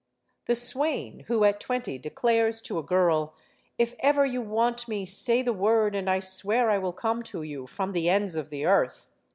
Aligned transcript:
The 0.47 0.55
swain 0.55 1.25
who 1.27 1.43
at 1.43 1.59
twenty 1.59 1.99
declares 1.99 2.59
to 2.63 2.79
a 2.79 2.83
girl: 2.83 3.35
"If 3.77 3.93
ever 3.99 4.25
you 4.25 4.41
want 4.41 4.87
me, 4.87 5.05
say 5.05 5.43
the 5.43 5.53
word, 5.53 5.93
and 5.93 6.09
I 6.09 6.19
swear 6.21 6.71
I 6.71 6.79
will 6.79 6.91
come 6.91 7.21
to 7.29 7.43
you, 7.43 7.67
from 7.67 7.91
the 7.91 8.09
ends 8.09 8.35
of 8.35 8.49
the 8.49 8.65
earth!" 8.65 9.05